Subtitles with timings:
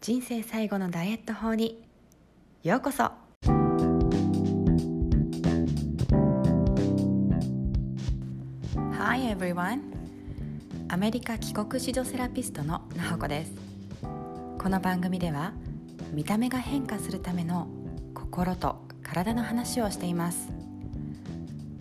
[0.00, 1.82] 人生最後のダイエット法に。
[2.62, 3.10] ようこそ。
[8.92, 9.80] Hi everyone.
[10.88, 13.52] アメリカ帰国子女セラピストのなほこです。
[14.58, 15.52] この番組では
[16.12, 17.66] 見た目が変化するための
[18.14, 20.50] 心と体の話をしています。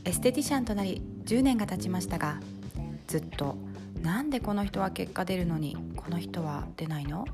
[0.06, 2.40] エステティシャンとなり10年が経ちましたが
[3.08, 3.58] ずっと
[4.02, 7.26] なんでこの人は結果出るのにこの人は出ないの？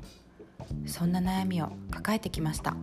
[0.86, 2.76] そんな悩みを抱えてきました。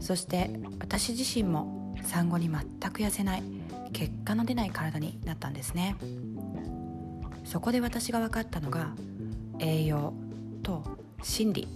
[0.00, 0.50] そして
[0.80, 2.60] 私自身も産後に全
[2.90, 3.42] く痩せない
[3.92, 5.96] 結果の出ない体になったんですね。
[7.44, 8.94] そこで私が分かったのが
[9.58, 10.12] 栄養
[10.62, 10.82] と
[11.22, 11.68] 心理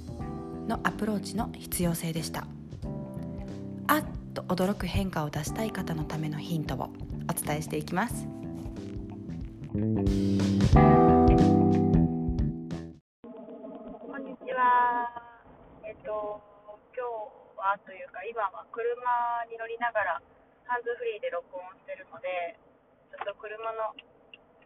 [0.66, 2.46] のアプローチの必要性でした。
[3.86, 6.90] あっと驚く変化を出したい方のためのヒントを
[7.30, 8.26] お伝えしていきます。
[16.08, 16.40] と、
[16.96, 18.80] 今日はというか、今は車
[19.52, 20.24] に乗りながら、
[20.64, 22.56] ハンズフリーで録音してるので、
[23.12, 23.92] ちょっと車の、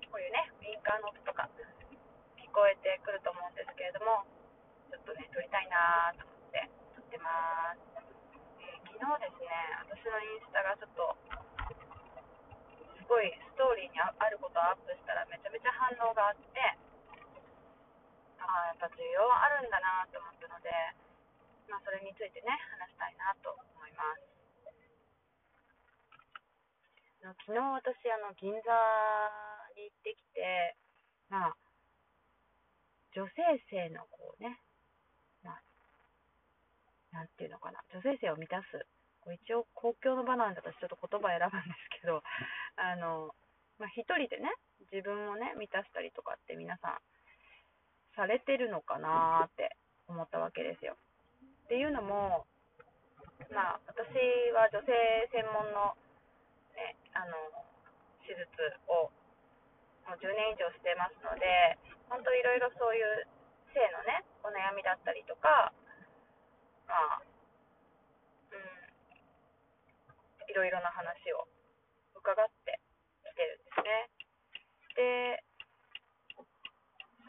[0.06, 1.50] こういうね、ウィンカーの音とか、
[2.38, 4.22] 聞こえてくると思うんですけれども、
[4.86, 6.62] ちょっとね、撮りたいなと思って
[6.94, 7.82] 撮ってます。
[8.62, 9.50] えー、昨日ですね、
[9.82, 16.54] 私のインスタがちょっとす、ごいストーリーにあることをアップしたらめちゃめちゃ反応があって
[18.38, 20.70] ああやっぱ需要はあるんだなと思ったので、
[21.72, 24.28] まあ、それについてね話したいなと思います
[27.48, 28.68] 昨日私あの銀座
[29.72, 30.76] に行ってきて
[31.32, 31.56] まあ
[33.16, 33.40] 女性
[33.72, 34.60] 性のこうね
[35.40, 35.62] まあ
[37.16, 38.84] なんていうのかな女性性を満たす
[39.22, 42.22] こう一応公共の場なんで私ちょっと言葉選ぶんですけど、
[42.76, 43.34] あの、
[43.78, 44.50] まあ、一人でね、
[44.90, 46.98] 自分をね、満たしたりとかって皆さん、
[48.16, 49.76] されてるのかなって
[50.08, 50.98] 思ったわけですよ。
[51.72, 52.44] っていうのも、
[53.48, 54.12] まあ、私
[54.52, 54.92] は女性
[55.32, 55.96] 専門の、
[56.76, 57.32] ね、あの、
[58.28, 58.44] 手術
[58.92, 59.08] を
[60.04, 61.80] もう10年以上してますので、
[62.12, 63.24] 本当いろいろそういう
[63.72, 65.72] 性のね、お悩みだったりとか、
[66.84, 67.24] まあ、
[68.52, 68.68] うん
[70.44, 71.48] いろいろな話を
[72.20, 72.84] 伺って
[73.24, 74.12] きてるんですね。
[74.92, 75.40] で、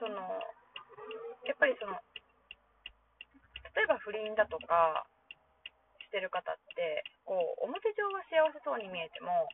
[0.03, 0.19] その、
[1.47, 1.95] やっぱりその、
[3.83, 5.05] えば不倫だとか
[6.07, 9.47] してる方って、こう、表上は幸せそうに見えても、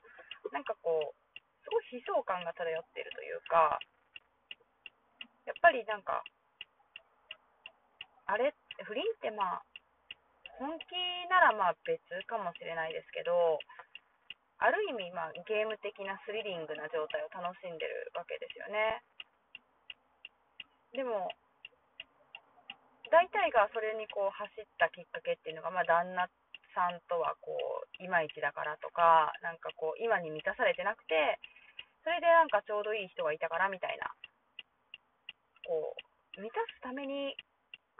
[0.51, 1.17] なんかこう、
[1.63, 3.79] すごい悲壮感が漂っているというか、
[5.45, 6.23] やっぱりなんか、
[8.29, 8.53] あれ、
[8.85, 9.63] 不倫ってまあ、
[10.59, 10.93] 本気
[11.31, 13.57] ならまあ別かもしれないですけど、
[14.59, 19.01] ある意味まあゲーム的なスリリングな状態を楽しんでるわけですよね。
[20.91, 21.31] でも、
[23.09, 26.29] 大体がそれにこう走ったきっかけっていうのが、まあ、旦那
[26.73, 31.39] さんとはこういまいちだからとか、なんかこう今に満たされてなくて、
[32.05, 34.09] それでなんかちょうどいい人がいたからみたいな、
[35.65, 37.35] こう満たすために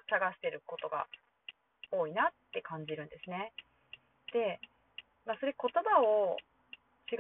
[0.10, 1.06] 探してることが
[1.92, 3.52] 多いなって感じるんですね。
[4.34, 4.62] で、
[5.26, 6.38] まあ、それ言葉を
[7.10, 7.18] 違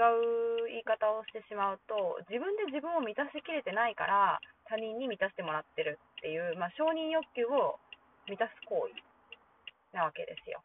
[0.66, 4.40] う言い方をしてしまうと自分で自分を満たしきれてないから
[4.70, 7.82] 他人に満たしてもらってるっていう、まあ、承認欲求を
[8.30, 8.94] 満たす行為
[9.98, 10.62] なわけですよ。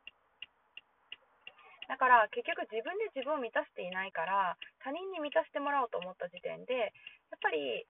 [1.89, 6.93] だから結局自分で自分を満たしていないから他人に満たしてもらおうと思った時点で
[7.29, 7.85] やっぱり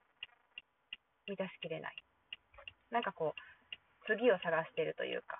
[1.27, 1.95] 満たしきれない。
[2.91, 3.39] なんかこう
[4.07, 5.39] 次を探してるというか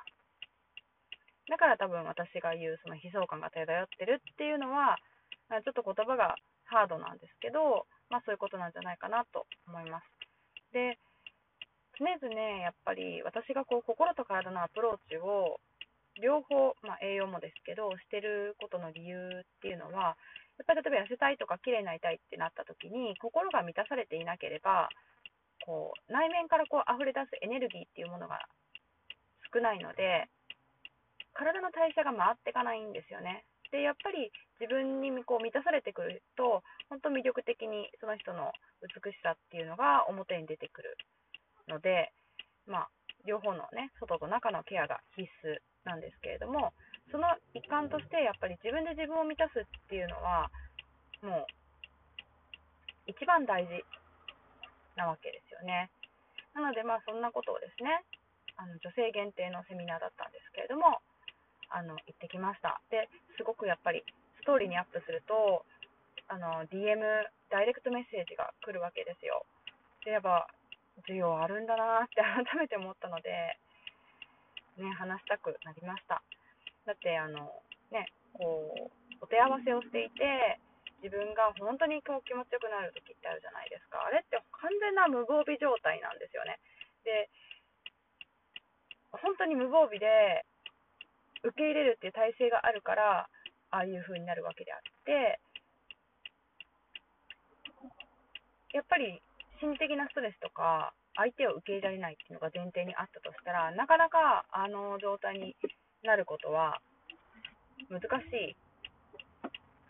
[1.48, 4.98] だから多分私が言うその悲壮感が漂ってるっていうのは、
[5.62, 6.36] ちょっと言葉が
[6.66, 10.15] ハードなんですけど、まあそういうことなんじゃないかなと思います。
[10.74, 10.98] で、
[11.98, 15.60] 常々やっぱり私がこう心と体のアプローチを
[16.22, 20.16] 両方、まあ、栄養もですけど、してることの理由っていうのは、
[20.58, 24.88] やっぱり例えば痩せたいとか綺麗になりたいってなった時に、心が満たされていなければ、
[25.66, 28.48] こう内面からこう溢れ出すエネルギーっていうものが
[29.52, 30.28] 少ないので、
[31.34, 33.44] 体の代謝が回っていかないんですよね。
[33.76, 34.32] で、やっぱり
[34.64, 40.96] 自分にこう満たされてくると、本当魅力的にその人の美しさっていうのが表に出てくる
[41.68, 42.16] ので、
[42.64, 42.90] まあ、
[43.28, 46.72] 両方のね、外と中のケアが必須なんですけれども、
[47.12, 50.48] その一環としてやっぱり自分で自分を満たすっていうのは、
[51.20, 53.84] もう、一番大事
[54.96, 55.92] なわけですよね。
[56.56, 58.08] なので、まあ、そんなことをですね、
[58.56, 61.04] あの女性限定のセミナーだったんですけれども、
[61.76, 62.80] あの行ってきました。
[62.88, 64.08] ですごくやっぱり
[64.40, 65.68] ストーリーにアップすると
[66.32, 67.04] あの DM
[67.52, 69.44] ダイレクトメッセージが来るわけですよ。
[70.08, 70.48] でやっぱ
[71.04, 73.60] 需要あるんだなって改めて思ったので
[74.80, 76.24] ね、話したくなりました。
[76.86, 80.60] だってあの、ね、こうお手合わせをしていて
[81.00, 86.60] 自分が本当にこう気持ちよくなる時ってあるじゃないですかあれって完全な無防備状態なんですよね
[87.06, 87.30] で
[89.14, 90.46] 本当に無防備で
[91.46, 93.30] 受け入れるっていう体制があるから
[93.72, 95.40] ああいう風になるわけであって。
[98.74, 99.22] やっぱり
[99.64, 105.56] 心理的なストレスとか相手を受け入れられないっていうのが前提にあったとしたらなかなかあの状態に
[106.04, 106.82] なることは
[107.88, 108.06] 難し
[108.36, 108.52] い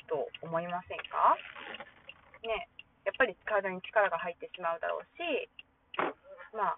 [0.06, 1.34] と思いませんか？
[2.46, 2.70] ね、
[3.06, 5.50] やっぱり体に力が入ってしまうだろうし、
[6.54, 6.78] ま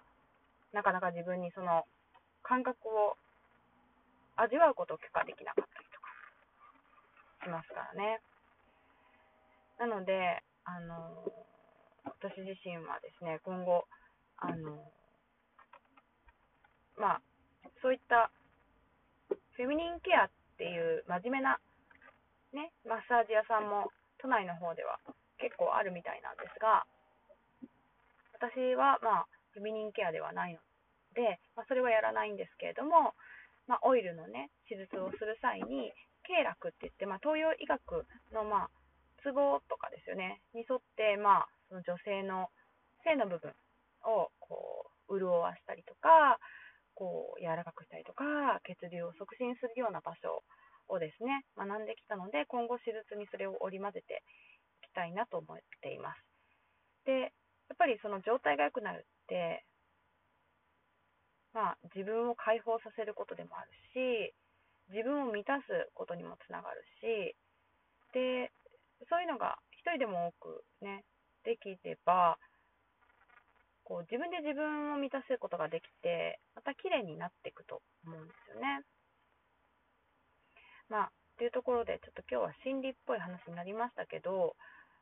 [0.72, 1.84] なかなか自分にその
[2.42, 3.20] 感覚を
[4.38, 6.08] 味わうことを許可できなかったりとか
[7.42, 8.22] しますからね。
[9.78, 11.26] なので、あの、
[12.04, 13.86] 私自身はですね、今後、
[14.38, 14.78] あの、
[16.96, 17.22] まあ、
[17.82, 18.30] そういった
[19.58, 21.58] フェミニンケアっていう真面目な、
[22.54, 24.98] ね、マッサージ屋さんも都内の方では
[25.38, 26.86] 結構あるみたいなんですが、
[28.38, 30.62] 私はまあ、フェミニンケアではないの
[31.14, 33.14] で、まあ、それはやらないんですけれども、
[33.68, 35.92] まあ、オイルのね、手術をする際に、
[36.24, 38.70] 経絡って言って、まあ、東洋医学のまあ、
[39.22, 42.48] ツボとかですよね、に沿って、まあ、その女性の
[43.04, 43.52] 性の部分
[44.04, 46.38] をこう潤わしたりとか、
[46.98, 50.42] こう柔らかくしたりとか血流を促進するような場所
[50.90, 54.26] をですね学んできたので今後手術にそれを織り交ぜて
[54.82, 56.18] いきたいなと思っています。
[57.06, 57.30] で
[57.70, 59.62] やっぱりその状態が良くなるって
[61.54, 64.34] まあ自分を解放させることでもあるし
[64.90, 67.36] 自分を満たすことにもつながるし
[68.12, 68.50] で
[69.08, 71.04] そういうのが一人でも多くね
[71.44, 72.38] できれば
[73.88, 78.84] こう自分で自分を満たすことができて、また綺麗になっていくと思うんですよね。
[80.92, 84.52] まあ、というところで、ちょっと今日は心理っぽい話になりましたけど、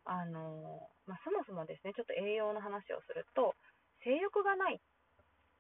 [0.07, 3.59] あのまあ、そもそもですね、ちょっと栄養の話をすると、
[4.07, 4.79] 性欲がないっ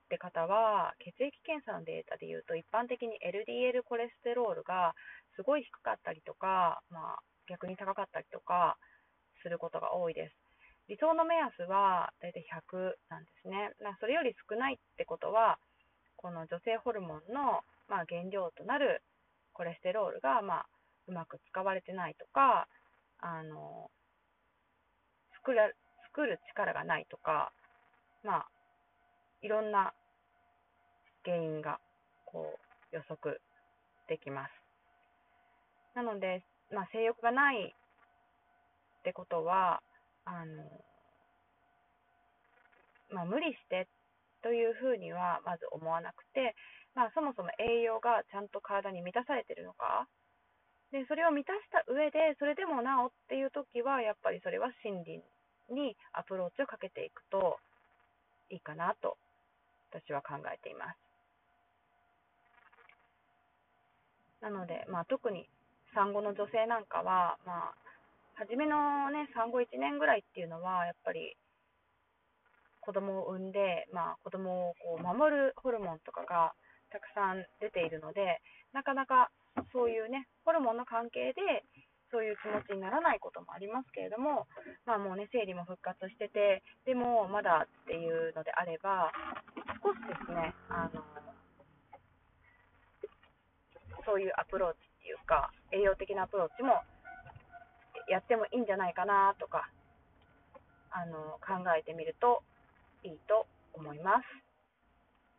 [0.06, 4.94] って方は、血液検査のデータでいうと、一般的に LDL コレステロールが
[5.34, 8.78] すごい低かったりとか、まあ、逆に高かったりとか
[9.42, 10.34] することが多いです。
[10.88, 13.74] 理想の目安はだいたい100なんですね。
[13.82, 15.58] まあそれより少ないってことは、
[16.16, 19.02] この女性ホルモンの、まあ、原料となる
[19.52, 20.66] コレステロールが、まあ、
[21.08, 22.68] うまく使われてないとか、
[23.18, 23.90] あの
[25.42, 27.52] 作る力がないとか、
[28.24, 28.46] まあ、
[29.46, 29.94] いろんな
[31.24, 31.78] 原因が
[32.24, 33.40] こう予測
[34.08, 34.50] できます。
[35.94, 36.42] なので、
[36.74, 39.80] まあ、性欲がないってことは、
[40.24, 40.66] あの、
[43.14, 43.86] まあ、無理して
[44.42, 46.56] というふうにはまず思わなくて、
[46.96, 50.08] まあ、そもそも栄養がちゃんと体に満たされてるのか
[50.90, 55.22] でそれを満たした上でそれでもなおっていう時はやっぱりそれは心理
[55.70, 57.58] にアプローチをかけていくと
[58.50, 59.18] いいかなと
[59.96, 60.98] 私は考えています。
[64.42, 65.48] なので、まあ、特に
[65.94, 67.74] 産後の女性なんかは、まあ、
[68.36, 71.36] 初めのね、産後1年ぐらいっていうのは、やっぱり
[72.80, 76.52] 子供を産んで、まあ、子供をこう守るホルモンとかが
[76.92, 78.40] たくさん出ているので、
[78.72, 79.30] なかなか
[79.72, 81.64] そういうね、ホルモンの関係で、
[82.12, 84.46] そういう気持ちにならないこともありますけれども、
[84.86, 89.10] まあもうね、生理も復活してて、でもまだっていうのであれば、
[89.86, 90.98] 少しですね、あの、
[94.04, 96.82] そういうアプローチっていうか、栄養的なアプローチも
[98.10, 99.70] やってもいいんじゃないかなとか、
[100.90, 102.42] あの、考えてみると
[103.04, 104.26] いいと思います。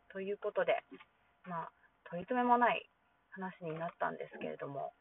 [0.08, 0.80] ということで、
[1.44, 1.70] まあ、
[2.08, 2.88] 取り留めもない
[3.28, 4.94] 話になったんですけれども、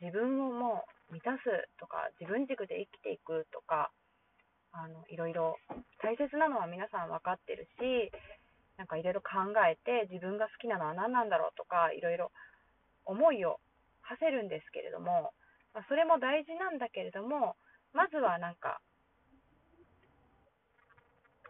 [0.00, 1.42] 自分をもう満たす
[1.80, 3.90] とか、自分軸で生きていくとか、
[4.76, 5.56] あの、いろいろ
[6.04, 8.12] 大切なのは皆さん分かってるし、
[8.76, 12.30] なんかいろいろ考えて自分が好きなのは何なんだろうとか、いろいろ
[13.06, 13.58] 思いを
[14.02, 15.32] 馳せるんですけれども、
[15.72, 17.56] まあ、それも大事なんだけれども、
[17.96, 18.80] まずはなんか、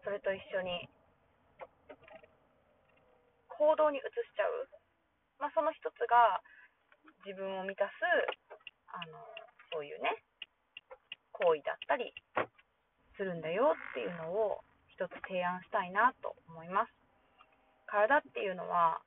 [0.04, 0.87] それと一緒に
[3.59, 4.06] 行動に移し
[4.37, 4.71] ちゃう、
[5.40, 6.38] まあ、その一つが
[7.26, 7.99] 自分を満たす
[8.95, 9.18] あの
[9.73, 10.23] そういうね
[11.33, 12.14] 行為だったり
[13.16, 16.92] するんだよっていうのを一つ提案したいなと思います
[17.87, 19.00] 体っていうのは、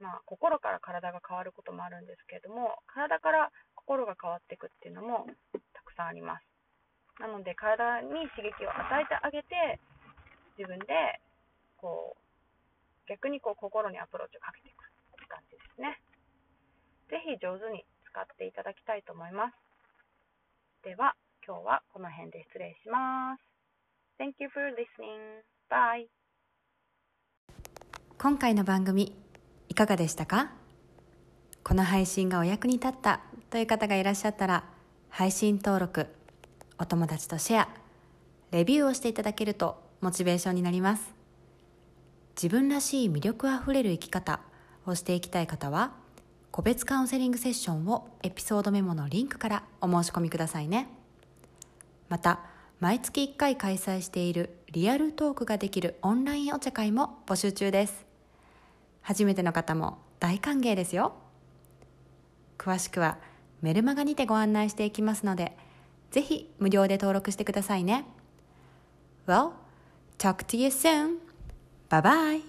[0.00, 6.44] まあ、心から体が変わることもあるんですけれども体から心が変わっていくっていうのもたくさんあります。
[7.20, 9.80] なので体に刺激を与えてあげて
[10.56, 11.18] 自分で
[11.76, 15.98] こう逆にこう心にアプローチをかけていくって感じですね。
[17.08, 19.56] ぜひ上手に使っていただきたいと思います。
[20.84, 21.16] では、
[21.48, 23.40] 今日はこの辺で失礼します。
[24.20, 25.40] Thank you for listening.
[25.70, 26.08] Bye.
[28.18, 29.16] 今回の番組
[29.70, 30.50] いかがでしたか？
[31.64, 34.64] この配信がお役に立ったという方がいらっしゃったら
[35.08, 36.08] 配信登録
[36.78, 37.68] お友達とシェア
[38.50, 41.14] レビューをしていただけるとモチベーションになります
[42.36, 44.40] 自分らしい魅力あふれる生き方
[44.84, 45.92] をしていきたい方は
[46.50, 50.88] 個別カウンセリングセッションをエピソードメモのリンクからお申し込みくださいね
[52.08, 52.40] また
[52.80, 58.06] 毎月1回開催しているリアルトークができるオンラインお茶会も募集中です
[59.02, 61.14] 初めての方も大歓迎ですよ
[62.58, 63.18] 詳しくは
[63.62, 65.56] メルマガにてご案内していきますので
[66.10, 68.04] ぜひ無料で登録してくださいね
[69.26, 69.52] Well,
[70.16, 71.18] talk to you soon.
[71.90, 72.47] Bye bye.